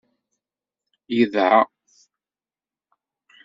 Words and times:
Yedɛa. 1.17 1.61